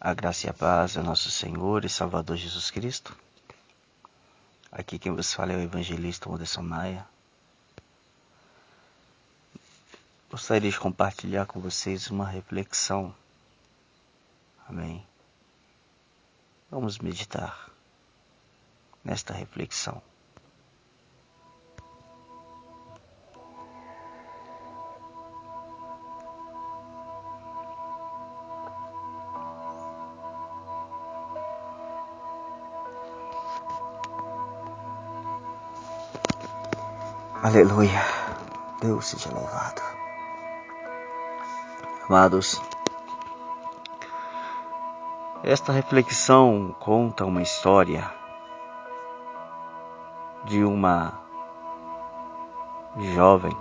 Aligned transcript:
A 0.00 0.12
graça 0.12 0.46
e 0.46 0.50
a 0.50 0.52
paz 0.52 0.94
do 0.94 1.02
nosso 1.02 1.30
Senhor 1.30 1.84
e 1.84 1.88
Salvador 1.88 2.36
Jesus 2.36 2.70
Cristo. 2.70 3.16
Aqui 4.70 4.98
quem 4.98 5.10
vos 5.10 5.32
fala 5.32 5.52
é 5.52 5.56
o 5.56 5.60
evangelista 5.60 6.30
Anderson 6.30 6.62
Maia. 6.62 7.06
Gostaria 10.30 10.70
de 10.70 10.78
compartilhar 10.78 11.46
com 11.46 11.60
vocês 11.60 12.10
uma 12.10 12.26
reflexão. 12.26 13.14
Amém. 14.68 15.04
Vamos 16.70 16.98
meditar 16.98 17.70
nesta 19.02 19.32
reflexão. 19.32 20.02
Aleluia. 37.56 38.02
Deus 38.82 39.06
seja 39.06 39.30
louvado. 39.32 39.80
Amados, 42.06 42.60
esta 45.42 45.72
reflexão 45.72 46.76
conta 46.78 47.24
uma 47.24 47.40
história 47.40 48.12
de 50.44 50.62
uma 50.64 51.18
jovem 52.98 53.56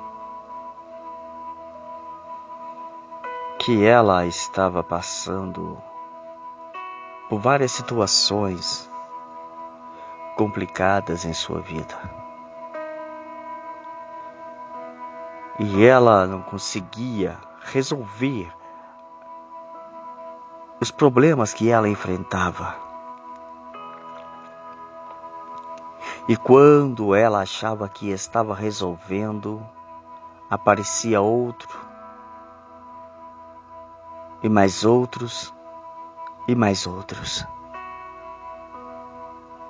que 3.60 3.86
ela 3.86 4.26
estava 4.26 4.84
passando 4.84 5.82
por 7.30 7.40
várias 7.40 7.72
situações 7.72 8.92
complicadas 10.36 11.24
em 11.24 11.32
sua 11.32 11.62
vida. 11.62 12.25
E 15.60 15.86
ela 15.86 16.28
não 16.28 16.42
conseguia 16.42 17.38
resolver 17.62 18.52
os 20.80 20.92
problemas 20.92 21.54
que 21.54 21.70
ela 21.70 21.88
enfrentava. 21.88 22.76
E 26.28 26.36
quando 26.36 27.14
ela 27.14 27.42
achava 27.42 27.88
que 27.88 28.10
estava 28.10 28.54
resolvendo, 28.54 29.66
aparecia 30.50 31.22
outro, 31.22 31.80
e 34.42 34.50
mais 34.50 34.84
outros, 34.84 35.54
e 36.48 36.56
mais 36.56 36.86
outros. 36.86 37.46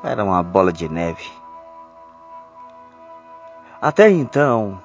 Era 0.03 0.23
uma 0.23 0.41
bola 0.41 0.71
de 0.71 0.87
neve. 0.87 1.29
Até 3.81 4.09
então, 4.09 4.81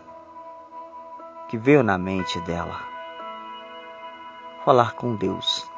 que 1.51 1.59
veio 1.59 1.83
na 1.83 1.99
mente 1.99 2.41
dela. 2.43 2.81
Falar 4.65 4.93
com 4.93 5.17
Deus. 5.17 5.69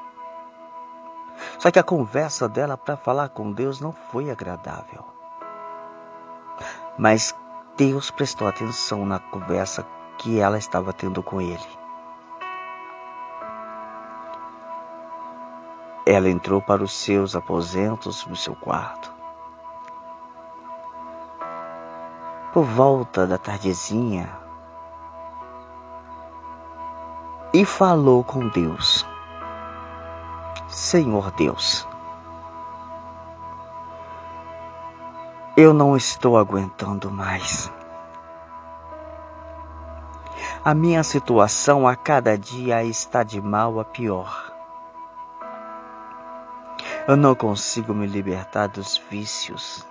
Só 1.58 1.70
que 1.70 1.78
a 1.78 1.82
conversa 1.82 2.46
dela 2.46 2.76
para 2.76 2.94
falar 2.94 3.30
com 3.30 3.50
Deus 3.50 3.80
não 3.80 3.90
foi 3.90 4.30
agradável. 4.30 5.02
Mas 6.98 7.34
Deus 7.74 8.10
prestou 8.10 8.46
atenção 8.46 9.06
na 9.06 9.18
conversa 9.18 9.86
que 10.18 10.38
ela 10.38 10.58
estava 10.58 10.92
tendo 10.92 11.22
com 11.22 11.40
ele. 11.40 11.58
Ela 16.04 16.28
entrou 16.28 16.60
para 16.60 16.84
os 16.84 16.92
seus 16.92 17.34
aposentos 17.34 18.26
no 18.26 18.36
seu 18.36 18.54
quarto. 18.54 19.10
Por 22.52 22.64
volta 22.64 23.26
da 23.26 23.38
tardezinha, 23.38 24.41
e 27.62 27.64
falou 27.64 28.24
com 28.24 28.48
Deus: 28.48 29.06
Senhor 30.66 31.30
Deus, 31.30 31.86
eu 35.56 35.72
não 35.72 35.96
estou 35.96 36.36
aguentando 36.36 37.08
mais. 37.08 37.72
A 40.64 40.74
minha 40.74 41.04
situação 41.04 41.86
a 41.86 41.94
cada 41.94 42.36
dia 42.36 42.82
está 42.82 43.22
de 43.22 43.40
mal 43.40 43.78
a 43.78 43.84
pior. 43.84 44.52
Eu 47.06 47.16
não 47.16 47.32
consigo 47.32 47.94
me 47.94 48.08
libertar 48.08 48.66
dos 48.66 49.00
vícios. 49.08 49.86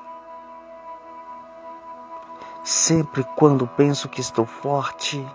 Sempre 2.64 3.24
quando 3.38 3.66
penso 3.66 4.10
que 4.10 4.20
estou 4.20 4.46
forte, 4.46 5.26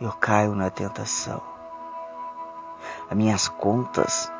eu 0.00 0.12
caio 0.12 0.54
na 0.54 0.70
tentação. 0.70 1.42
As 3.10 3.16
minhas 3.16 3.48
contas, 3.48 4.30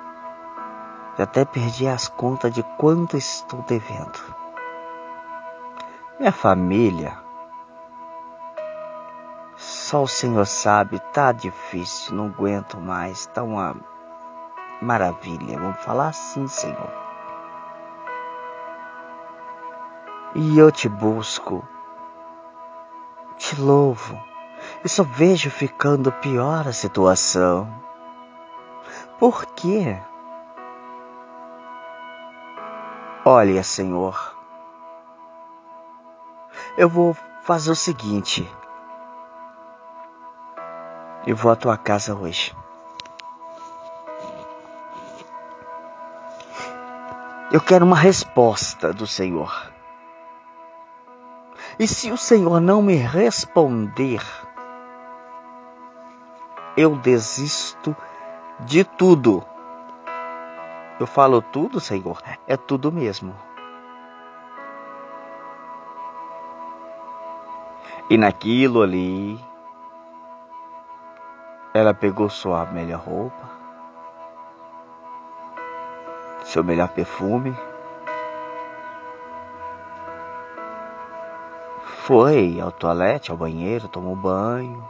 eu 1.16 1.24
até 1.24 1.44
perdi 1.44 1.88
as 1.88 2.08
contas 2.08 2.52
de 2.52 2.62
quanto 2.78 3.16
estou 3.16 3.60
devendo. 3.62 4.18
Minha 6.18 6.32
família, 6.32 7.18
só 9.56 10.02
o 10.02 10.08
Senhor 10.08 10.46
sabe, 10.46 11.00
tá 11.12 11.32
difícil, 11.32 12.14
não 12.14 12.26
aguento 12.26 12.78
mais, 12.78 13.26
tá 13.26 13.42
uma 13.42 13.74
maravilha, 14.80 15.58
vamos 15.58 15.80
falar 15.80 16.08
assim, 16.08 16.46
Senhor. 16.46 16.92
E 20.34 20.58
eu 20.58 20.70
te 20.70 20.88
busco, 20.88 21.66
te 23.36 23.60
louvo, 23.60 24.27
e 24.84 24.88
só 24.88 25.02
vejo 25.02 25.50
ficando 25.50 26.12
pior 26.12 26.66
a 26.68 26.72
situação. 26.72 27.68
Por 29.18 29.46
quê? 29.46 29.98
Olha, 33.24 33.62
Senhor, 33.62 34.36
eu 36.76 36.88
vou 36.88 37.16
fazer 37.42 37.70
o 37.70 37.76
seguinte. 37.76 38.48
Eu 41.26 41.36
vou 41.36 41.50
à 41.50 41.56
tua 41.56 41.76
casa 41.76 42.14
hoje. 42.14 42.56
Eu 47.50 47.60
quero 47.60 47.84
uma 47.84 47.96
resposta 47.96 48.92
do 48.92 49.06
Senhor. 49.06 49.72
E 51.78 51.86
se 51.86 52.10
o 52.10 52.16
Senhor 52.16 52.60
não 52.60 52.82
me 52.82 52.94
responder, 52.94 54.22
eu 56.78 56.94
desisto 56.94 57.96
de 58.60 58.84
tudo. 58.84 59.44
Eu 61.00 61.08
falo 61.08 61.42
tudo, 61.42 61.80
Senhor, 61.80 62.22
é 62.46 62.56
tudo 62.56 62.92
mesmo. 62.92 63.34
E 68.08 68.16
naquilo 68.16 68.80
ali, 68.80 69.44
ela 71.74 71.92
pegou 71.92 72.30
sua 72.30 72.64
melhor 72.66 73.00
roupa, 73.00 73.50
seu 76.44 76.62
melhor 76.62 76.88
perfume, 76.90 77.56
foi 82.04 82.60
ao 82.60 82.70
toalete, 82.70 83.32
ao 83.32 83.36
banheiro, 83.36 83.88
tomou 83.88 84.14
banho, 84.14 84.82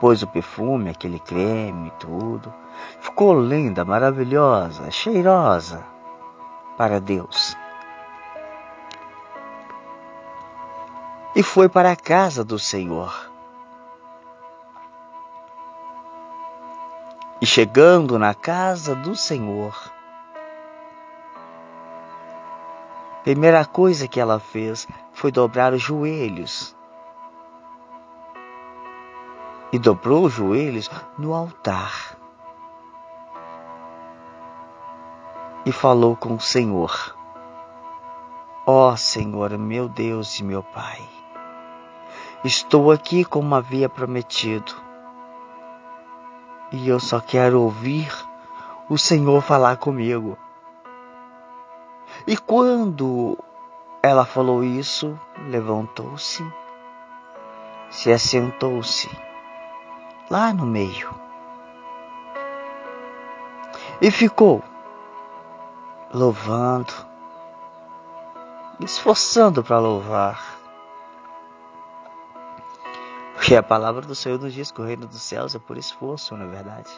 pôs 0.00 0.22
o 0.22 0.26
perfume, 0.26 0.90
aquele 0.90 1.18
creme, 1.18 1.92
tudo. 1.98 2.52
Ficou 3.00 3.38
linda, 3.40 3.84
maravilhosa, 3.84 4.90
cheirosa 4.90 5.84
para 6.76 7.00
Deus. 7.00 7.56
E 11.34 11.42
foi 11.42 11.68
para 11.68 11.92
a 11.92 11.96
casa 11.96 12.44
do 12.44 12.58
Senhor. 12.58 13.30
E 17.40 17.46
chegando 17.46 18.18
na 18.18 18.34
casa 18.34 18.94
do 18.94 19.14
Senhor, 19.14 19.74
primeira 23.22 23.64
coisa 23.64 24.08
que 24.08 24.18
ela 24.18 24.38
fez 24.38 24.88
foi 25.12 25.30
dobrar 25.30 25.74
os 25.74 25.82
joelhos 25.82 26.75
e 29.72 29.78
dobrou 29.78 30.24
os 30.24 30.32
joelhos 30.32 30.90
no 31.18 31.34
altar. 31.34 32.16
E 35.64 35.72
falou 35.72 36.16
com 36.16 36.34
o 36.34 36.40
Senhor: 36.40 37.16
Ó 38.64 38.92
oh, 38.92 38.96
Senhor, 38.96 39.56
meu 39.58 39.88
Deus 39.88 40.38
e 40.38 40.44
meu 40.44 40.62
Pai, 40.62 41.00
estou 42.44 42.90
aqui 42.90 43.24
como 43.24 43.54
havia 43.54 43.88
prometido. 43.88 44.72
E 46.72 46.88
eu 46.88 46.98
só 46.98 47.20
quero 47.20 47.62
ouvir 47.62 48.12
o 48.88 48.98
Senhor 48.98 49.40
falar 49.40 49.76
comigo. 49.76 50.36
E 52.26 52.36
quando 52.36 53.38
ela 54.02 54.24
falou 54.24 54.62
isso, 54.62 55.18
levantou-se, 55.48 56.44
se 57.90 58.12
assentou-se 58.12 59.25
lá 60.30 60.52
no 60.52 60.66
meio 60.66 61.26
e 64.00 64.10
ficou 64.10 64.62
louvando, 66.12 66.92
esforçando 68.80 69.62
para 69.62 69.78
louvar. 69.78 70.56
Porque 73.34 73.54
a 73.54 73.62
palavra 73.62 74.02
do 74.02 74.14
Senhor 74.14 74.38
nos 74.38 74.52
diz 74.52 74.70
que 74.70 74.80
o 74.80 74.84
reino 74.84 75.06
dos 75.06 75.22
céus 75.22 75.54
é 75.54 75.58
por 75.58 75.76
esforço, 75.76 76.36
na 76.36 76.44
é 76.44 76.48
verdade. 76.48 76.90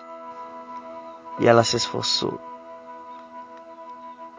E 1.38 1.46
ela 1.46 1.62
se 1.62 1.76
esforçou. 1.76 2.40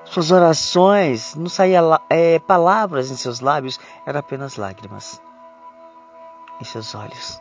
Suas 0.05 0.31
orações, 0.31 1.35
não 1.35 1.49
saía 1.49 1.81
é, 2.09 2.39
palavras 2.39 3.11
em 3.11 3.15
seus 3.15 3.41
lábios, 3.41 3.79
eram 4.05 4.19
apenas 4.19 4.55
lágrimas 4.55 5.21
em 6.59 6.63
seus 6.63 6.95
olhos. 6.95 7.39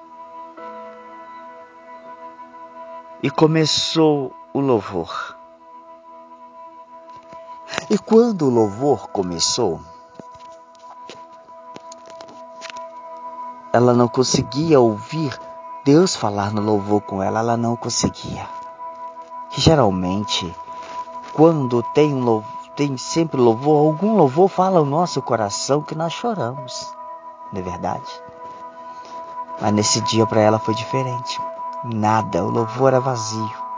E 3.22 3.30
começou 3.30 4.32
o 4.54 4.60
louvor. 4.60 5.36
E 7.90 7.98
quando 7.98 8.42
o 8.46 8.50
louvor 8.50 9.08
começou, 9.08 9.80
ela 13.72 13.92
não 13.92 14.08
conseguia 14.08 14.78
ouvir 14.78 15.38
Deus 15.84 16.14
falar 16.14 16.52
no 16.52 16.60
louvor 16.60 17.00
com 17.00 17.22
ela, 17.22 17.40
ela 17.40 17.56
não 17.56 17.74
conseguia. 17.74 18.48
Geralmente, 19.50 20.54
quando 21.32 21.82
tem 21.94 22.14
um 22.14 22.22
louvor, 22.22 22.58
tem 22.76 22.96
sempre 22.96 23.40
louvor, 23.40 23.86
algum 23.86 24.16
louvor 24.16 24.48
fala 24.48 24.80
o 24.80 24.86
nosso 24.86 25.20
coração 25.20 25.82
que 25.82 25.96
nós 25.96 26.12
choramos, 26.12 26.94
não 27.52 27.60
é 27.60 27.64
verdade? 27.64 28.22
Mas 29.60 29.72
nesse 29.72 30.00
dia 30.02 30.24
para 30.26 30.40
ela 30.40 30.58
foi 30.60 30.74
diferente. 30.74 31.40
Nada, 31.84 32.44
o 32.44 32.50
louvor 32.50 32.88
era 32.88 33.00
vazio. 33.00 33.68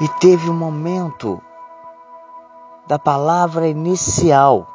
E 0.00 0.08
teve 0.20 0.50
um 0.50 0.56
momento 0.56 1.42
da 2.86 2.98
palavra 2.98 3.66
inicial 3.66 4.66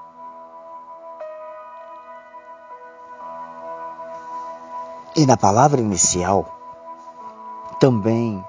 E 5.14 5.26
na 5.26 5.36
palavra 5.36 5.82
inicial, 5.82 6.46
também 7.82 8.44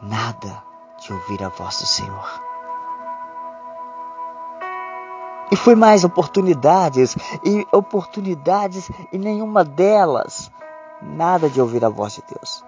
nada 0.00 0.62
de 0.98 1.12
ouvir 1.12 1.44
a 1.44 1.50
voz 1.50 1.76
do 1.76 1.86
Senhor. 1.86 2.42
E 5.50 5.56
foi 5.56 5.74
mais 5.74 6.04
oportunidades 6.04 7.14
e 7.44 7.66
oportunidades 7.70 8.90
e 9.12 9.18
nenhuma 9.18 9.62
delas 9.62 10.50
nada 11.02 11.48
de 11.48 11.60
ouvir 11.60 11.84
a 11.84 11.88
voz 11.88 12.14
de 12.14 12.22
Deus. 12.28 12.64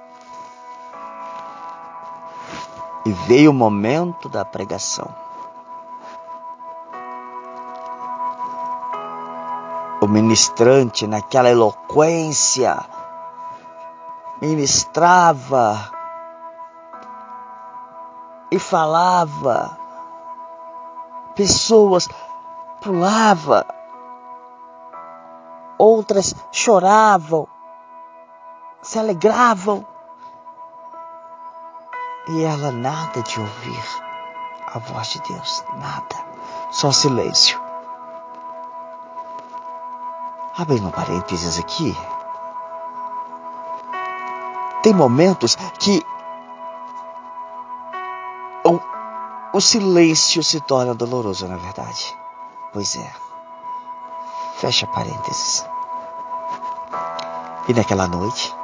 E 3.06 3.12
veio 3.28 3.50
o 3.50 3.54
momento 3.54 4.28
da 4.28 4.44
pregação. 4.44 5.25
o 10.04 10.06
ministrante, 10.06 11.06
naquela 11.06 11.48
eloquência, 11.48 12.78
ministrava 14.40 15.90
e 18.50 18.58
falava. 18.58 19.78
Pessoas 21.34 22.06
pulavam, 22.82 23.64
outras 25.78 26.34
choravam, 26.52 27.48
se 28.84 28.98
alegravam. 28.98 29.84
E 32.28 32.42
ela 32.44 32.70
nada 32.70 33.22
de 33.22 33.40
ouvir 33.40 33.84
a 34.72 34.78
voz 34.78 35.08
de 35.08 35.20
Deus, 35.20 35.64
nada, 35.76 36.16
só 36.70 36.92
silêncio. 36.92 37.60
Abrindo 40.56 40.90
parênteses 40.90 41.58
aqui. 41.58 41.96
Tem 44.82 44.94
momentos 44.94 45.56
que 45.78 46.04
o, 48.64 48.78
o 49.56 49.60
silêncio 49.60 50.42
se 50.42 50.60
torna 50.60 50.94
doloroso, 50.94 51.48
na 51.48 51.56
é 51.56 51.58
verdade. 51.58 52.16
Pois 52.72 52.96
é. 52.96 53.14
Fecha 54.56 54.86
parênteses. 54.86 55.66
E 57.69 57.75
naquela 57.75 58.06
noite, 58.06 58.54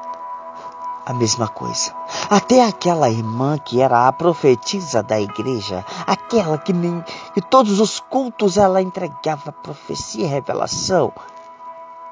a 1.05 1.13
mesma 1.13 1.49
coisa. 1.49 1.95
Até 2.29 2.65
aquela 2.65 3.11
irmã 3.11 3.59
que 3.59 3.81
era 3.81 4.07
a 4.07 4.13
profetisa 4.13 5.03
da 5.03 5.21
igreja, 5.21 5.85
aquela 6.07 6.59
que 6.59 6.73
nem 6.73 7.03
que 7.35 7.41
todos 7.41 7.81
os 7.81 8.01
cultos 8.01 8.57
ela 8.57 8.83
entregava 8.83 9.53
profecia 9.53 10.25
e 10.25 10.29
revelação, 10.29 11.13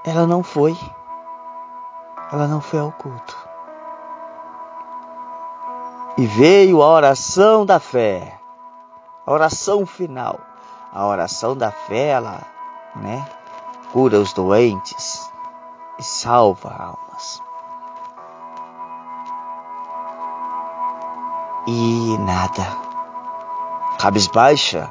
ela 0.04 0.26
não 0.26 0.42
foi. 0.42 0.76
Ela 2.32 2.46
não 2.46 2.60
foi 2.60 2.80
ao 2.80 2.92
culto. 2.92 3.36
E 6.16 6.26
veio 6.26 6.82
a 6.82 6.88
oração 6.88 7.64
da 7.64 7.78
fé. 7.78 8.38
A 9.26 9.32
oração 9.32 9.86
final. 9.86 10.38
A 10.92 11.06
oração 11.06 11.56
da 11.56 11.70
fé, 11.70 12.08
ela, 12.08 12.40
né, 12.96 13.24
cura 13.92 14.18
os 14.18 14.32
doentes 14.32 15.30
e 15.98 16.02
salva 16.02 16.70
almas. 16.70 17.47
E 21.70 22.16
nada. 22.20 22.66
Cabisbaixa, 23.98 24.90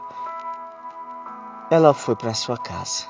ela 1.71 1.91
foi 1.91 2.15
para 2.15 2.35
sua 2.35 2.55
casa. 2.55 3.05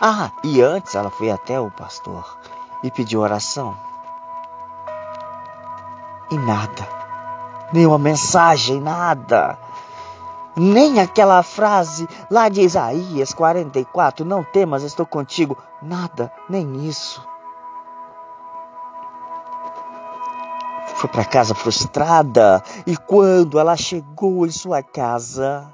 Ah, 0.00 0.30
e 0.44 0.62
antes 0.62 0.94
ela 0.94 1.10
foi 1.10 1.32
até 1.32 1.58
o 1.58 1.68
pastor 1.68 2.38
e 2.84 2.92
pediu 2.92 3.22
oração. 3.22 3.76
E 6.30 6.38
nada. 6.38 6.88
Nenhuma 7.72 7.98
mensagem, 7.98 8.80
nada. 8.80 9.58
Nem 10.54 11.00
aquela 11.00 11.42
frase 11.42 12.08
lá 12.30 12.48
de 12.48 12.60
Isaías 12.60 13.34
44, 13.34 14.24
não 14.24 14.44
temas, 14.44 14.84
estou 14.84 15.04
contigo. 15.04 15.58
Nada, 15.82 16.32
nem 16.48 16.86
isso. 16.86 17.20
Foi 20.98 21.08
para 21.08 21.24
casa 21.24 21.54
frustrada. 21.54 22.62
E 22.86 22.96
quando 22.96 23.58
ela 23.58 23.76
chegou 23.76 24.46
em 24.46 24.50
sua 24.50 24.82
casa, 24.82 25.72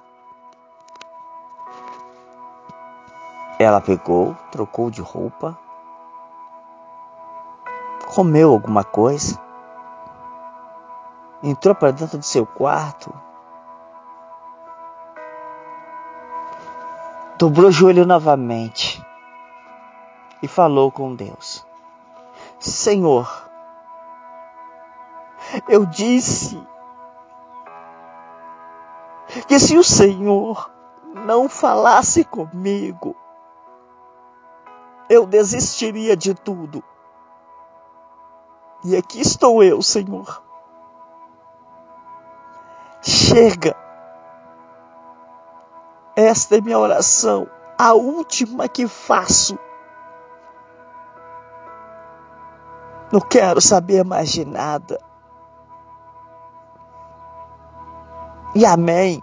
Ela 3.58 3.80
pegou, 3.80 4.36
trocou 4.50 4.90
de 4.90 5.00
roupa, 5.00 5.56
comeu 8.12 8.50
alguma 8.50 8.82
coisa, 8.82 9.40
entrou 11.40 11.72
para 11.72 11.92
dentro 11.92 12.18
do 12.18 12.24
seu 12.24 12.44
quarto, 12.44 13.14
dobrou 17.38 17.68
o 17.68 17.72
joelho 17.72 18.04
novamente 18.04 19.00
e 20.42 20.48
falou 20.48 20.90
com 20.90 21.14
Deus: 21.14 21.64
Senhor, 22.58 23.43
eu 25.68 25.86
disse 25.86 26.60
que 29.48 29.58
se 29.58 29.76
o 29.76 29.84
Senhor 29.84 30.70
não 31.14 31.48
falasse 31.48 32.24
comigo, 32.24 33.16
eu 35.08 35.26
desistiria 35.26 36.16
de 36.16 36.34
tudo. 36.34 36.82
E 38.84 38.96
aqui 38.96 39.20
estou 39.20 39.62
eu, 39.62 39.80
Senhor. 39.80 40.42
Chega. 43.00 43.76
Esta 46.16 46.56
é 46.56 46.60
minha 46.60 46.78
oração, 46.78 47.48
a 47.76 47.92
última 47.92 48.68
que 48.68 48.86
faço. 48.86 49.58
Não 53.12 53.20
quero 53.20 53.60
saber 53.60 54.04
mais 54.04 54.30
de 54.30 54.44
nada. 54.44 54.98
e 58.54 58.64
amém. 58.64 59.22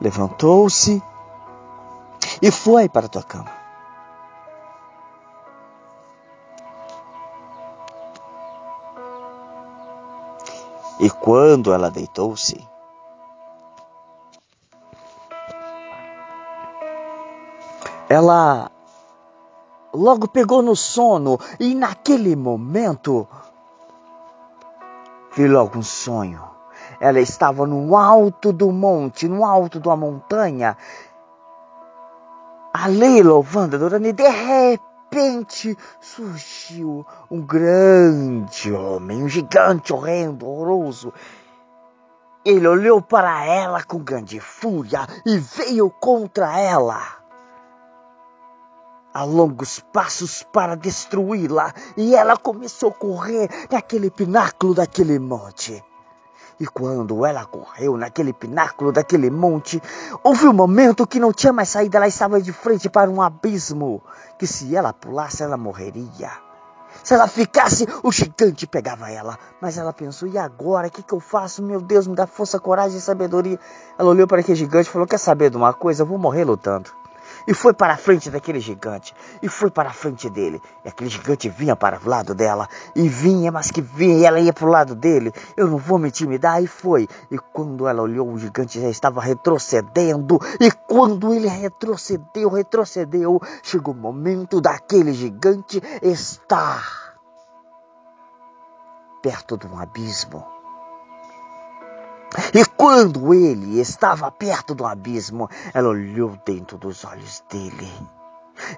Levantou-se 0.00 1.02
e 2.42 2.50
foi 2.50 2.88
para 2.88 3.06
a 3.06 3.08
tua 3.08 3.22
cama. 3.22 3.50
E 11.00 11.10
quando 11.10 11.72
ela 11.72 11.90
deitou-se, 11.90 12.66
ela 18.08 18.70
logo 19.92 20.28
pegou 20.28 20.62
no 20.62 20.74
sono 20.76 21.38
e 21.58 21.74
naquele 21.74 22.36
momento 22.36 23.26
vi 25.34 25.48
logo 25.48 25.78
um 25.78 25.82
sonho. 25.82 26.42
Ela 27.00 27.20
estava 27.20 27.66
no 27.66 27.96
alto 27.96 28.52
do 28.52 28.70
monte, 28.70 29.28
no 29.28 29.44
alto 29.44 29.80
de 29.80 29.88
uma 29.88 29.96
montanha, 29.96 30.76
ali 32.72 33.22
louvando, 33.22 33.76
adorando, 33.76 34.06
e 34.06 34.12
de 34.12 34.28
repente 34.28 35.76
surgiu 36.00 37.04
um 37.30 37.40
grande 37.40 38.72
homem, 38.72 39.22
um 39.22 39.28
gigante 39.28 39.92
horrendo, 39.92 40.46
horroroso. 40.46 41.12
Ele 42.44 42.68
olhou 42.68 43.00
para 43.00 43.44
ela 43.44 43.82
com 43.82 43.98
grande 43.98 44.38
fúria 44.38 45.06
e 45.24 45.38
veio 45.38 45.90
contra 45.90 46.58
ela 46.60 47.23
a 49.14 49.22
longos 49.22 49.78
passos 49.92 50.42
para 50.52 50.74
destruí-la, 50.74 51.72
e 51.96 52.16
ela 52.16 52.36
começou 52.36 52.88
a 52.88 52.92
correr 52.92 53.48
naquele 53.70 54.10
pináculo 54.10 54.74
daquele 54.74 55.20
monte. 55.20 55.82
E 56.58 56.66
quando 56.66 57.24
ela 57.24 57.44
correu 57.44 57.96
naquele 57.96 58.32
pináculo 58.32 58.90
daquele 58.90 59.30
monte, 59.30 59.80
houve 60.22 60.48
um 60.48 60.52
momento 60.52 61.06
que 61.06 61.20
não 61.20 61.32
tinha 61.32 61.52
mais 61.52 61.68
saída, 61.68 61.98
ela 61.98 62.08
estava 62.08 62.40
de 62.40 62.52
frente 62.52 62.90
para 62.90 63.08
um 63.08 63.22
abismo, 63.22 64.02
que 64.36 64.48
se 64.48 64.74
ela 64.74 64.92
pulasse, 64.92 65.44
ela 65.44 65.56
morreria. 65.56 66.30
Se 67.02 67.14
ela 67.14 67.26
ficasse, 67.26 67.86
o 68.02 68.10
gigante 68.10 68.66
pegava 68.66 69.10
ela. 69.10 69.36
Mas 69.60 69.76
ela 69.78 69.92
pensou: 69.92 70.28
e 70.28 70.38
agora? 70.38 70.86
O 70.86 70.90
que, 70.90 71.02
que 71.02 71.12
eu 71.12 71.18
faço? 71.18 71.60
Meu 71.60 71.80
Deus, 71.80 72.06
me 72.06 72.14
dá 72.14 72.24
força, 72.24 72.60
coragem 72.60 72.98
e 72.98 73.00
sabedoria. 73.00 73.58
Ela 73.98 74.10
olhou 74.10 74.28
para 74.28 74.40
aquele 74.40 74.56
gigante 74.56 74.88
e 74.88 74.92
falou: 74.92 75.06
Quer 75.06 75.18
saber 75.18 75.50
de 75.50 75.56
uma 75.56 75.72
coisa? 75.72 76.02
Eu 76.02 76.06
vou 76.06 76.18
morrer 76.18 76.44
lutando 76.44 77.03
e 77.46 77.54
foi 77.54 77.72
para 77.72 77.94
a 77.94 77.96
frente 77.96 78.30
daquele 78.30 78.60
gigante, 78.60 79.14
e 79.42 79.48
foi 79.48 79.70
para 79.70 79.90
a 79.90 79.92
frente 79.92 80.28
dele. 80.30 80.60
E 80.84 80.88
aquele 80.88 81.10
gigante 81.10 81.48
vinha 81.48 81.76
para 81.76 82.00
o 82.02 82.08
lado 82.08 82.34
dela, 82.34 82.68
e 82.94 83.08
vinha, 83.08 83.50
mas 83.52 83.70
que 83.70 83.80
vinha, 83.80 84.16
e 84.16 84.24
ela 84.24 84.40
ia 84.40 84.52
para 84.52 84.66
o 84.66 84.70
lado 84.70 84.94
dele. 84.94 85.32
Eu 85.56 85.66
não 85.66 85.78
vou 85.78 85.98
me 85.98 86.08
intimidar, 86.08 86.62
e 86.62 86.66
foi. 86.66 87.08
E 87.30 87.38
quando 87.38 87.86
ela 87.86 88.02
olhou, 88.02 88.28
o 88.30 88.38
gigante 88.38 88.80
já 88.80 88.88
estava 88.88 89.20
retrocedendo, 89.20 90.38
e 90.60 90.70
quando 90.70 91.32
ele 91.32 91.48
retrocedeu, 91.48 92.48
retrocedeu, 92.48 93.40
chegou 93.62 93.94
o 93.94 93.96
momento 93.96 94.60
daquele 94.60 95.12
gigante 95.12 95.82
estar 96.02 97.04
perto 99.22 99.56
de 99.56 99.66
um 99.66 99.78
abismo. 99.78 100.53
E 102.52 102.64
quando 102.64 103.32
ele 103.32 103.80
estava 103.80 104.30
perto 104.30 104.74
do 104.74 104.86
abismo, 104.86 105.48
ela 105.72 105.88
olhou 105.88 106.36
dentro 106.44 106.76
dos 106.76 107.04
olhos 107.04 107.42
dele. 107.50 107.90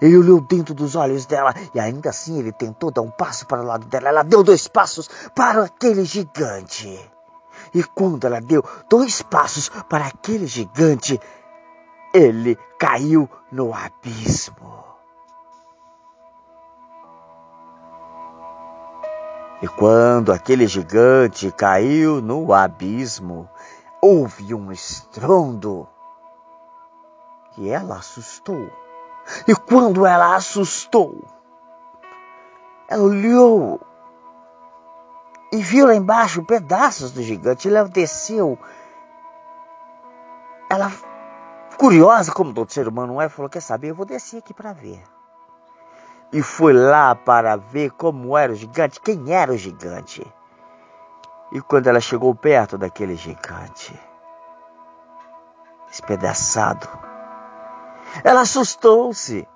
Ele 0.00 0.16
olhou 0.16 0.40
dentro 0.40 0.74
dos 0.74 0.96
olhos 0.96 1.26
dela 1.26 1.54
e 1.74 1.80
ainda 1.80 2.10
assim 2.10 2.38
ele 2.38 2.52
tentou 2.52 2.90
dar 2.90 3.02
um 3.02 3.10
passo 3.10 3.46
para 3.46 3.62
o 3.62 3.66
lado 3.66 3.86
dela. 3.86 4.08
Ela 4.08 4.22
deu 4.22 4.42
dois 4.42 4.68
passos 4.68 5.08
para 5.34 5.64
aquele 5.64 6.04
gigante. 6.04 6.98
E 7.74 7.82
quando 7.82 8.26
ela 8.26 8.40
deu 8.40 8.64
dois 8.88 9.22
passos 9.22 9.68
para 9.88 10.06
aquele 10.06 10.46
gigante, 10.46 11.20
ele 12.14 12.56
caiu 12.78 13.28
no 13.52 13.72
abismo. 13.74 14.85
E 19.62 19.68
quando 19.68 20.32
aquele 20.32 20.66
gigante 20.66 21.50
caiu 21.50 22.20
no 22.20 22.52
abismo, 22.52 23.48
houve 24.02 24.52
um 24.52 24.70
estrondo. 24.70 25.88
E 27.56 27.70
ela 27.70 27.96
assustou. 27.96 28.70
E 29.48 29.54
quando 29.54 30.04
ela 30.04 30.36
assustou, 30.36 31.24
ela 32.86 33.02
olhou 33.02 33.80
e 35.50 35.56
viu 35.62 35.86
lá 35.86 35.94
embaixo 35.94 36.44
pedaços 36.44 37.12
do 37.12 37.22
gigante. 37.22 37.66
Ela 37.66 37.88
desceu. 37.88 38.58
Ela, 40.68 40.92
curiosa 41.78 42.30
como 42.30 42.52
todo 42.52 42.70
ser 42.70 42.86
humano 42.86 43.20
é, 43.20 43.28
falou: 43.30 43.48
Quer 43.48 43.62
saber? 43.62 43.88
Eu 43.88 43.94
vou 43.94 44.04
descer 44.04 44.38
aqui 44.38 44.52
para 44.52 44.74
ver 44.74 45.15
e 46.32 46.42
foi 46.42 46.72
lá 46.72 47.14
para 47.14 47.56
ver 47.56 47.90
como 47.92 48.36
era 48.36 48.52
o 48.52 48.56
gigante, 48.56 49.00
quem 49.00 49.32
era 49.32 49.52
o 49.52 49.56
gigante. 49.56 50.26
E 51.52 51.60
quando 51.60 51.86
ela 51.86 52.00
chegou 52.00 52.34
perto 52.34 52.76
daquele 52.76 53.14
gigante, 53.14 53.98
espedaçado, 55.90 56.88
ela 58.24 58.40
assustou-se. 58.40 59.46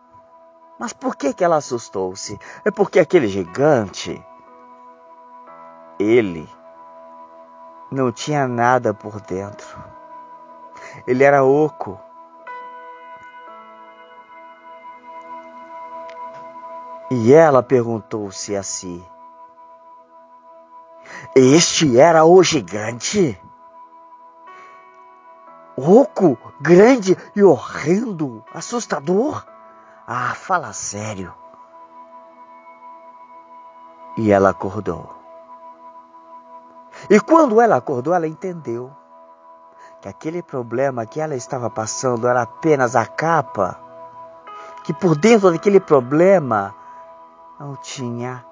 Mas 0.79 0.93
por 0.93 1.17
que, 1.17 1.35
que 1.35 1.45
ela 1.45 1.57
assustou-se? 1.57 2.39
É 2.65 2.71
porque 2.71 3.00
aquele 3.00 3.29
gigante, 3.29 4.25
ele 5.99 6.49
não 7.91 8.11
tinha 8.11 8.49
nada 8.49 8.95
por 8.95 9.21
dentro. 9.21 9.79
Ele 11.07 11.25
era 11.25 11.45
oco. 11.45 12.00
E 17.11 17.33
ela 17.33 17.61
perguntou-se 17.61 18.55
a 18.55 18.62
si: 18.62 19.05
Este 21.35 21.99
era 21.99 22.25
o 22.25 22.40
gigante? 22.40 23.40
Oco, 25.76 26.38
grande 26.61 27.17
e 27.35 27.43
horrendo, 27.43 28.45
assustador? 28.55 29.45
Ah, 30.07 30.35
fala 30.37 30.73
sério. 30.73 31.35
E 34.17 34.31
ela 34.31 34.50
acordou. 34.50 35.12
E 37.09 37.19
quando 37.19 37.61
ela 37.61 37.76
acordou, 37.76 38.14
ela 38.14 38.29
entendeu 38.29 38.93
que 40.00 40.09
aquele 40.09 40.43
problema 40.43 41.07
que 41.07 41.21
ela 41.21 41.35
estava 41.35 41.69
passando 41.69 42.29
era 42.29 42.43
apenas 42.43 42.95
a 42.95 43.05
capa, 43.05 43.81
que 44.85 44.93
por 44.95 45.17
dentro 45.17 45.50
daquele 45.50 45.81
problema 45.81 46.75
não 47.61 47.76
tinha 47.76 48.43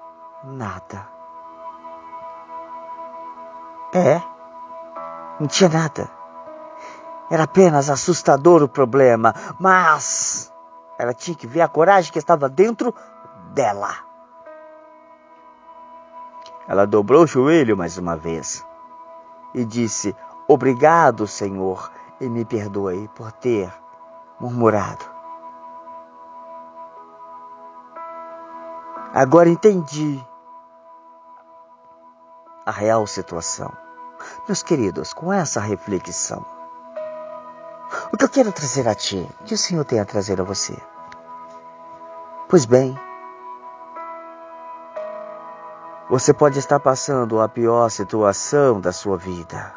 nada. 0.43 1.07
É, 3.91 4.21
não 5.39 5.47
tinha 5.47 5.67
nada. 5.67 6.07
Era 7.31 7.43
apenas 7.43 7.89
assustador 7.89 8.61
o 8.61 8.69
problema, 8.69 9.33
mas 9.59 10.53
ela 10.99 11.13
tinha 11.13 11.35
que 11.35 11.47
ver 11.47 11.61
a 11.61 11.67
coragem 11.67 12.11
que 12.13 12.19
estava 12.19 12.47
dentro 12.47 12.93
dela. 13.51 13.95
Ela 16.67 16.85
dobrou 16.85 17.23
o 17.23 17.27
joelho 17.27 17.75
mais 17.75 17.97
uma 17.97 18.15
vez 18.15 18.63
e 19.55 19.65
disse: 19.65 20.15
Obrigado, 20.47 21.25
Senhor, 21.25 21.91
e 22.21 22.29
me 22.29 22.45
perdoe 22.45 23.07
por 23.15 23.31
ter 23.31 23.73
murmurado. 24.39 25.18
Agora 29.13 29.49
entendi 29.49 30.23
a 32.63 32.71
real 32.71 33.07
situação. 33.07 33.71
Meus 34.47 34.61
queridos, 34.61 35.13
com 35.13 35.33
essa 35.33 35.59
reflexão, 35.59 36.45
o 38.13 38.17
que 38.17 38.23
eu 38.23 38.29
quero 38.29 38.51
trazer 38.51 38.87
a 38.87 38.93
ti, 38.93 39.27
que 39.45 39.55
o 39.55 39.57
Senhor 39.57 39.83
tem 39.83 39.99
a 39.99 40.05
trazer 40.05 40.39
a 40.39 40.43
você? 40.43 40.77
Pois 42.47 42.65
bem, 42.65 42.95
você 46.07 46.31
pode 46.31 46.59
estar 46.59 46.79
passando 46.79 47.41
a 47.41 47.49
pior 47.49 47.89
situação 47.89 48.79
da 48.79 48.91
sua 48.91 49.17
vida. 49.17 49.73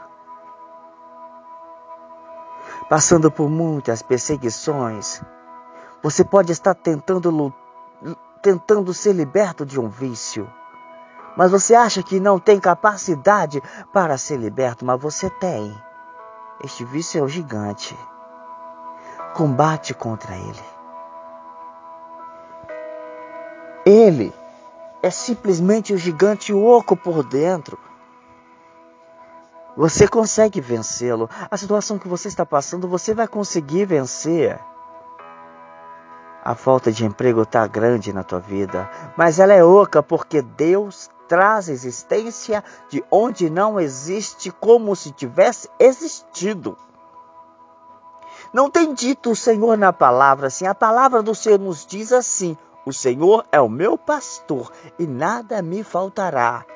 Passando 2.87 3.31
por 3.31 3.49
muitas 3.49 4.03
perseguições. 4.03 5.23
Você 6.03 6.23
pode 6.23 6.53
estar 6.53 6.75
tentando 6.75 7.31
lutar 7.31 7.62
tentando 8.43 8.93
ser 8.93 9.13
liberto 9.13 9.65
de 9.65 9.79
um 9.79 9.89
vício. 9.89 10.51
Mas 11.37 11.51
você 11.51 11.75
acha 11.75 12.03
que 12.03 12.21
não 12.21 12.39
tem 12.39 12.61
capacidade 12.61 13.63
para 13.93 14.19
ser 14.19 14.37
liberto, 14.37 14.85
mas 14.85 15.01
você 15.01 15.31
tem. 15.31 15.75
Este 16.63 16.85
vício 16.85 17.19
é 17.19 17.23
o 17.23 17.29
gigante. 17.29 17.97
Combate 19.35 19.95
contra 19.95 20.37
ele. 20.37 20.65
Ele 23.87 24.35
é 25.03 25.11
simplesmente 25.11 25.95
o 25.95 25.99
gigante 25.99 26.53
oco 26.53 26.97
por 26.97 27.25
dentro. 27.25 27.79
Você 29.77 30.07
consegue 30.07 30.61
vencê-lo. 30.61 31.31
A 31.51 31.57
situação 31.57 31.99
que 31.99 32.07
você 32.07 32.29
está 32.29 32.45
passando, 32.45 32.87
você 32.87 33.15
vai 33.15 33.27
conseguir 33.27 33.87
vencer. 33.87 34.61
A 36.45 36.57
falta 36.57 36.91
de 36.91 37.05
emprego 37.05 37.43
está 37.43 37.65
grande 37.69 38.13
na 38.13 38.25
tua 38.25 38.41
vida, 38.41 38.91
mas 39.17 39.39
ela 39.39 39.53
é 39.53 39.63
oca 39.63 40.03
porque 40.03 40.43
Deus 40.43 41.09
traz 41.29 41.69
existência 41.69 42.65
de 42.89 43.03
onde 43.11 43.49
não 43.49 43.79
existe, 43.79 44.51
como 44.51 44.97
se 44.97 45.13
tivesse 45.13 45.69
existido. 45.79 46.77
Não 48.53 48.69
tem 48.69 48.93
dito 48.93 49.31
o 49.31 49.37
Senhor 49.37 49.79
na 49.79 49.93
palavra 49.93 50.49
assim, 50.49 50.67
a 50.67 50.75
palavra 50.75 51.23
do 51.23 51.33
Senhor 51.33 51.61
nos 51.61 51.87
diz 51.87 52.13
assim: 52.13 52.57
O 52.85 52.93
Senhor 52.93 53.47
é 53.53 53.61
o 53.61 53.69
meu 53.69 53.97
pastor 53.97 54.73
e 54.99 55.07
nada 55.07 55.63
me 55.63 55.85
faltará. 55.85 56.67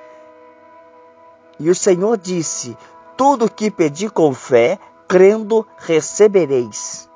E 1.59 1.69
o 1.69 1.75
Senhor 1.75 2.17
disse: 2.17 2.79
Tudo 3.17 3.51
que 3.51 3.69
pedi 3.69 4.09
com 4.09 4.33
fé, 4.33 4.79
crendo, 5.09 5.67
recebereis. 5.77 7.11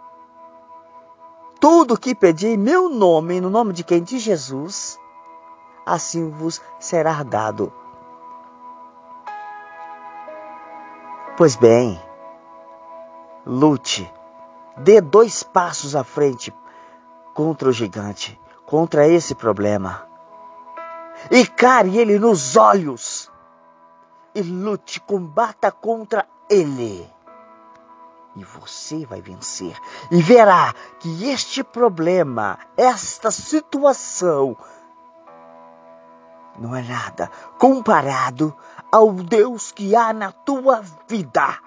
Tudo 1.60 1.98
que 1.98 2.14
pedi 2.14 2.48
em 2.48 2.56
meu 2.56 2.88
nome, 2.88 3.38
no 3.38 3.50
nome 3.50 3.74
de 3.74 3.84
quem? 3.84 4.02
De 4.02 4.18
Jesus, 4.18 4.98
assim 5.84 6.30
vos 6.30 6.60
será 6.78 7.22
dado. 7.22 7.70
Pois 11.36 11.56
bem, 11.56 12.00
lute, 13.44 14.10
dê 14.78 15.02
dois 15.02 15.42
passos 15.42 15.94
à 15.94 16.02
frente 16.02 16.52
contra 17.34 17.68
o 17.68 17.72
gigante, 17.72 18.40
contra 18.64 19.06
esse 19.06 19.34
problema. 19.34 20.06
E 21.30 21.46
care 21.46 21.98
ele 21.98 22.18
nos 22.18 22.56
olhos 22.56 23.30
e 24.34 24.42
lute, 24.42 25.00
combata 25.00 25.70
contra 25.70 26.26
ele. 26.48 27.06
E 28.36 28.44
você 28.44 29.04
vai 29.04 29.20
vencer. 29.20 29.76
E 30.10 30.22
verá 30.22 30.74
que 31.00 31.28
este 31.30 31.64
problema, 31.64 32.58
esta 32.76 33.30
situação, 33.30 34.56
não 36.58 36.76
é 36.76 36.82
nada 36.82 37.30
comparado 37.58 38.54
ao 38.92 39.12
Deus 39.12 39.72
que 39.72 39.96
há 39.96 40.12
na 40.12 40.30
tua 40.30 40.82
vida. 41.08 41.58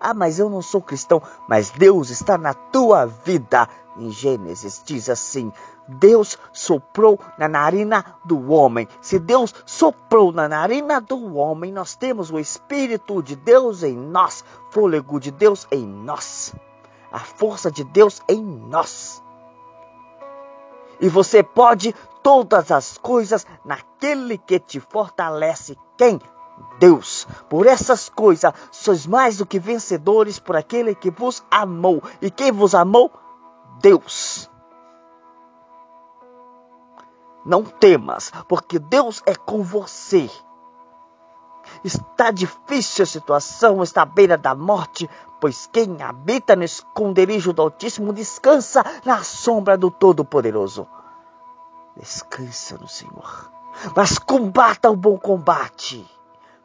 Ah, 0.00 0.12
mas 0.12 0.38
eu 0.38 0.50
não 0.50 0.60
sou 0.60 0.82
cristão. 0.82 1.22
Mas 1.48 1.70
Deus 1.70 2.10
está 2.10 2.36
na 2.36 2.52
tua 2.52 3.06
vida. 3.06 3.66
Em 3.96 4.10
Gênesis 4.10 4.82
diz 4.84 5.08
assim: 5.08 5.50
Deus 5.88 6.38
soprou 6.52 7.18
na 7.38 7.48
narina 7.48 8.04
do 8.24 8.50
homem. 8.50 8.88
Se 9.00 9.18
Deus 9.18 9.54
soprou 9.66 10.32
na 10.32 10.48
narina 10.48 11.00
do 11.00 11.36
homem, 11.36 11.72
nós 11.72 11.94
temos 11.94 12.30
o 12.30 12.38
Espírito 12.38 13.22
de 13.22 13.36
Deus 13.36 13.82
em 13.82 13.96
nós, 13.96 14.44
fôlego 14.70 15.20
de 15.20 15.30
Deus 15.30 15.66
em 15.70 15.86
nós, 15.86 16.54
a 17.12 17.20
força 17.20 17.70
de 17.70 17.84
Deus 17.84 18.22
em 18.28 18.42
nós. 18.42 19.22
E 21.00 21.08
você 21.08 21.42
pode 21.42 21.94
todas 22.22 22.70
as 22.70 22.96
coisas 22.96 23.46
naquele 23.64 24.38
que 24.38 24.58
te 24.58 24.80
fortalece. 24.80 25.76
Quem? 25.98 26.20
Deus. 26.78 27.26
Por 27.48 27.66
essas 27.66 28.08
coisas 28.08 28.52
sois 28.70 29.06
mais 29.06 29.38
do 29.38 29.46
que 29.46 29.58
vencedores 29.58 30.38
por 30.38 30.56
aquele 30.56 30.94
que 30.94 31.10
vos 31.10 31.44
amou. 31.50 32.02
E 32.22 32.30
quem 32.30 32.52
vos 32.52 32.74
amou? 32.74 33.10
Deus. 33.80 34.48
Não 37.44 37.62
temas, 37.62 38.32
porque 38.48 38.78
Deus 38.78 39.22
é 39.26 39.34
com 39.34 39.62
você. 39.62 40.30
Está 41.82 42.30
difícil 42.30 43.02
a 43.02 43.06
situação, 43.06 43.82
está 43.82 44.02
à 44.02 44.06
beira 44.06 44.36
da 44.36 44.54
morte, 44.54 45.08
pois 45.40 45.68
quem 45.72 46.02
habita 46.02 46.56
no 46.56 46.64
esconderijo 46.64 47.52
do 47.52 47.62
Altíssimo 47.62 48.12
descansa 48.12 48.84
na 49.04 49.22
sombra 49.22 49.76
do 49.76 49.90
Todo-Poderoso. 49.90 50.86
Descansa 51.96 52.76
no 52.78 52.88
Senhor, 52.88 53.50
mas 53.94 54.18
combata 54.18 54.90
o 54.90 54.96
bom 54.96 55.18
combate, 55.18 56.08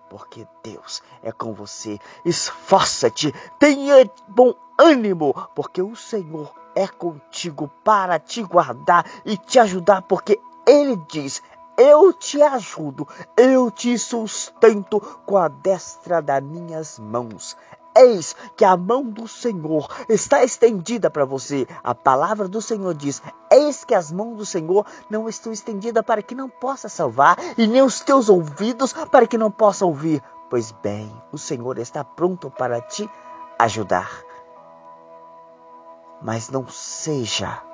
porque 0.09 0.47
Deus 0.63 1.03
é 1.21 1.31
com 1.31 1.53
você. 1.53 1.99
Esforça-te, 2.25 3.33
tenha 3.59 4.09
bom 4.27 4.53
ânimo, 4.77 5.33
porque 5.53 5.81
o 5.81 5.95
Senhor 5.95 6.53
é 6.73 6.87
contigo 6.87 7.69
para 7.83 8.17
te 8.17 8.41
guardar 8.41 9.05
e 9.25 9.37
te 9.37 9.59
ajudar, 9.59 10.01
porque 10.03 10.39
Ele 10.69 10.95
diz: 11.07 11.41
Eu 11.75 12.13
te 12.13 12.39
ajudo, 12.43 13.07
eu 13.35 13.71
te 13.71 13.97
sustento 13.97 15.01
com 15.25 15.35
a 15.35 15.47
destra 15.47 16.21
das 16.21 16.43
minhas 16.43 16.99
mãos. 16.99 17.57
Eis 17.97 18.35
que 18.55 18.63
a 18.63 18.77
mão 18.77 19.03
do 19.03 19.27
Senhor 19.27 19.89
está 20.07 20.43
estendida 20.43 21.09
para 21.09 21.25
você. 21.25 21.67
A 21.83 21.95
palavra 21.95 22.47
do 22.47 22.61
Senhor 22.61 22.93
diz: 22.93 23.19
Eis 23.51 23.83
que 23.83 23.95
as 23.95 24.11
mãos 24.11 24.37
do 24.37 24.45
Senhor 24.45 24.85
não 25.09 25.27
estão 25.27 25.51
estendidas 25.51 26.05
para 26.05 26.21
que 26.21 26.35
não 26.35 26.47
possa 26.47 26.87
salvar, 26.87 27.35
e 27.57 27.65
nem 27.65 27.81
os 27.81 28.01
teus 28.01 28.29
ouvidos 28.29 28.93
para 28.93 29.25
que 29.25 29.39
não 29.39 29.49
possa 29.49 29.87
ouvir. 29.87 30.21
Pois 30.51 30.71
bem, 30.71 31.11
o 31.31 31.37
Senhor 31.39 31.79
está 31.79 32.03
pronto 32.03 32.51
para 32.51 32.79
te 32.79 33.09
ajudar. 33.57 34.23
Mas 36.21 36.47
não 36.47 36.67
seja 36.67 37.68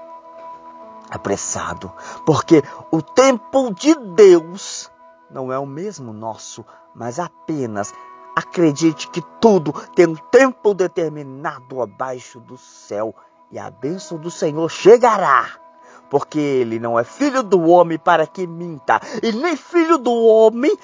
apressado, 1.10 1.92
porque 2.26 2.64
o 2.92 3.02
tempo 3.02 3.74
de 3.74 3.96
Deus 3.96 4.92
não 5.30 5.52
é 5.52 5.60
o 5.60 5.66
mesmo 5.66 6.14
nosso, 6.14 6.66
mas 6.94 7.20
apenas 7.20 7.94
Acredite 8.36 9.08
que 9.08 9.22
tudo 9.40 9.72
tem 9.96 10.08
um 10.08 10.16
tempo 10.16 10.74
determinado 10.74 11.82
abaixo 11.82 12.38
do 12.42 12.58
céu 12.58 13.16
e 13.50 13.58
a 13.58 13.72
bênção 13.72 14.18
do 14.18 14.30
Senhor 14.30 14.70
chegará. 14.70 15.48
Porque 16.10 16.38
ele 16.38 16.78
não 16.78 17.00
é 17.00 17.06
filho 17.06 17.42
do 17.42 17.62
homem 17.62 17.98
para 17.98 18.28
que 18.28 18.46
minta, 18.46 19.00
e 19.24 19.32
nem 19.32 19.56
filho 19.56 19.98
do 19.98 20.12
homem 20.12 20.78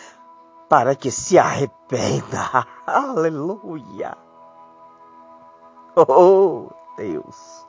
para 0.69 0.95
que 0.95 1.11
se 1.11 1.37
arrependa. 1.37 2.65
Aleluia! 2.87 4.17
Oh, 5.97 6.69
Deus! 6.95 7.67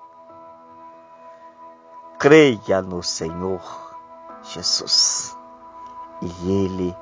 Creia 2.23 2.81
no 2.81 3.03
Senhor 3.03 3.61
Jesus, 4.45 5.37
e 6.23 6.53
Ele 6.53 6.97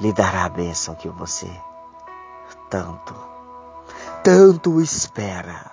lhe 0.00 0.10
dará 0.14 0.46
a 0.46 0.48
bênção 0.48 0.94
que 0.94 1.06
você 1.10 1.46
tanto, 2.70 3.14
tanto 4.24 4.80
espera. 4.80 5.72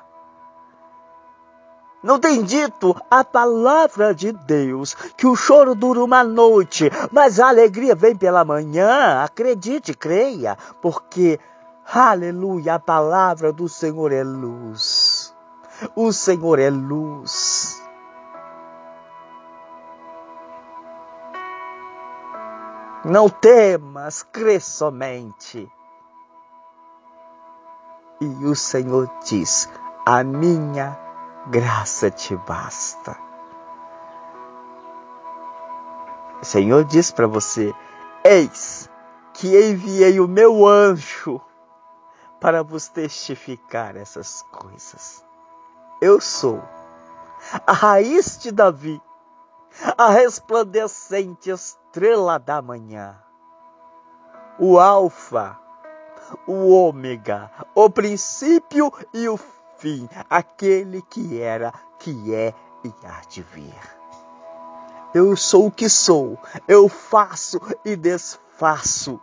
Não 2.03 2.19
tem 2.19 2.43
dito 2.43 2.93
a 3.09 3.23
palavra 3.23 4.13
de 4.13 4.33
Deus 4.33 4.93
que 5.15 5.25
o 5.25 5.37
choro 5.37 5.73
dura 5.73 6.03
uma 6.03 6.21
noite, 6.21 6.91
mas 7.13 7.39
a 7.39 7.47
alegria 7.47 7.95
vem 7.95 8.13
pela 8.13 8.43
manhã. 8.43 9.23
Acredite, 9.23 9.93
creia, 9.93 10.57
porque, 10.81 11.39
aleluia, 11.89 12.75
a 12.75 12.79
palavra 12.79 13.53
do 13.53 13.69
Senhor 13.69 14.11
é 14.11 14.21
luz. 14.21 15.33
O 15.95 16.11
Senhor 16.11 16.59
é 16.59 16.69
luz. 16.69 17.86
Não 23.07 23.29
temas, 23.29 24.21
crê 24.21 24.59
somente. 24.59 25.71
E 28.19 28.45
o 28.45 28.53
Senhor 28.53 29.09
diz: 29.23 29.69
A 30.05 30.25
minha 30.25 30.99
graça 31.47 32.11
te 32.11 32.35
basta. 32.35 33.17
O 36.41 36.45
Senhor 36.45 36.83
diz 36.83 37.09
para 37.09 37.27
você: 37.27 37.73
Eis 38.25 38.89
que 39.33 39.57
enviei 39.57 40.19
o 40.19 40.27
meu 40.27 40.67
anjo 40.67 41.39
para 42.41 42.61
vos 42.61 42.89
testificar 42.89 43.95
essas 43.95 44.41
coisas. 44.51 45.23
Eu 46.01 46.19
sou 46.19 46.61
a 47.65 47.71
raiz 47.71 48.37
de 48.37 48.51
Davi, 48.51 49.01
a 49.97 50.09
resplandecente 50.09 51.49
estrela 51.97 52.37
da 52.37 52.61
manhã, 52.61 53.17
o 54.59 54.77
Alfa, 54.77 55.59
o 56.45 56.69
Ômega, 56.69 57.49
o 57.73 57.89
princípio 57.89 58.93
e 59.11 59.27
o 59.27 59.35
fim, 59.77 60.07
aquele 60.29 61.01
que 61.01 61.41
era, 61.41 61.73
que 61.97 62.35
é 62.35 62.53
e 62.83 62.93
há 63.03 63.21
de 63.27 63.41
vir. 63.41 63.73
Eu 65.11 65.35
sou 65.35 65.65
o 65.65 65.71
que 65.71 65.89
sou, 65.89 66.37
eu 66.67 66.87
faço 66.87 67.59
e 67.83 67.95
desfaço. 67.95 69.19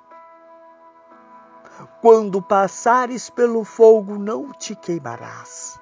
Quando 2.01 2.43
passares 2.43 3.31
pelo 3.31 3.63
fogo, 3.63 4.19
não 4.19 4.51
te 4.51 4.75
queimarás 4.75 5.81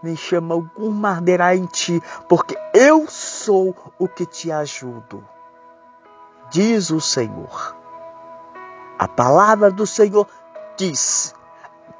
nem 0.00 0.14
chama 0.14 0.54
alguma 0.54 1.10
arderá 1.10 1.56
em 1.56 1.66
ti, 1.66 2.00
porque 2.28 2.56
eu 2.72 3.08
sou 3.08 3.74
o 3.98 4.06
que 4.06 4.24
te 4.24 4.52
ajudo. 4.52 5.26
Diz 6.50 6.90
o 6.90 7.00
Senhor. 7.00 7.76
A 8.98 9.06
palavra 9.06 9.70
do 9.70 9.86
Senhor 9.86 10.26
diz 10.76 11.34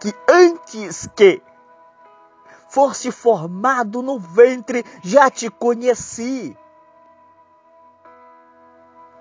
que 0.01 0.15
antes 0.29 1.09
que 1.15 1.43
fosse 2.69 3.11
formado 3.11 4.03
no 4.03 4.19
ventre, 4.19 4.85
já 5.03 5.31
te 5.31 5.51
conheci. 5.51 6.57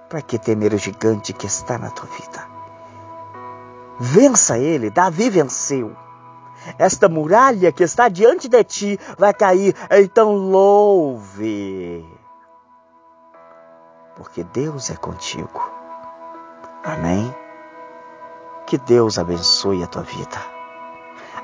Para 0.09 0.21
que 0.21 0.37
temer 0.37 0.73
o 0.73 0.77
gigante 0.77 1.33
que 1.33 1.47
está 1.47 1.77
na 1.77 1.89
tua 1.89 2.05
vida? 2.05 2.47
Vença 3.99 4.57
ele, 4.57 4.89
Davi 4.89 5.29
venceu. 5.29 5.95
Esta 6.77 7.07
muralha 7.07 7.71
que 7.71 7.83
está 7.83 8.09
diante 8.09 8.47
de 8.47 8.63
ti 8.63 8.99
vai 9.17 9.33
cair, 9.33 9.75
então 9.89 10.33
louve. 10.35 12.05
Porque 14.17 14.43
Deus 14.43 14.89
é 14.89 14.95
contigo. 14.95 15.61
Amém? 16.83 17.33
Que 18.65 18.77
Deus 18.77 19.19
abençoe 19.19 19.83
a 19.83 19.87
tua 19.87 20.01
vida, 20.01 20.37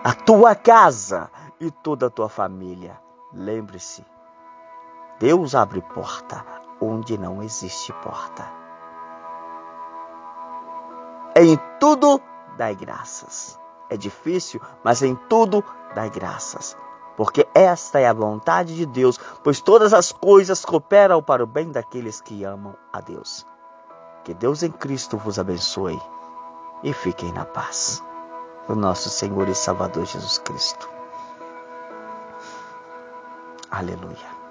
a 0.03 0.13
tua 0.13 0.55
casa 0.55 1.29
e 1.59 1.69
toda 1.69 2.07
a 2.07 2.09
tua 2.09 2.27
família. 2.27 2.99
Lembre-se, 3.31 4.03
Deus 5.19 5.53
abre 5.53 5.81
porta 5.81 6.43
onde 6.81 7.17
não 7.17 7.41
existe 7.43 7.93
porta. 7.93 8.51
Em 11.36 11.57
tudo 11.79 12.19
dai 12.57 12.75
graças. 12.75 13.59
É 13.89 13.95
difícil, 13.95 14.59
mas 14.83 15.03
em 15.03 15.15
tudo 15.15 15.63
dai 15.93 16.09
graças. 16.09 16.75
Porque 17.15 17.47
esta 17.54 17.99
é 17.99 18.08
a 18.08 18.13
vontade 18.13 18.76
de 18.76 18.86
Deus, 18.86 19.19
pois 19.43 19.62
todas 19.62 19.93
as 19.93 20.12
coisas 20.12 20.65
cooperam 20.65 21.21
para 21.21 21.43
o 21.43 21.47
bem 21.47 21.71
daqueles 21.71 22.19
que 22.19 22.43
amam 22.43 22.76
a 22.91 22.99
Deus. 22.99 23.45
Que 24.23 24.34
Deus 24.34 24.63
em 24.63 24.71
Cristo 24.71 25.17
vos 25.17 25.38
abençoe 25.38 25.99
e 26.84 26.93
fiquem 26.93 27.32
na 27.32 27.45
paz. 27.45 28.04
O 28.67 28.76
nosso 28.76 29.10
Senhor 29.10 29.47
e 29.49 29.56
Salvador 29.56 30.06
Jesus 30.06 30.38
Cristo. 30.39 30.89
Aleluia. 33.69 34.42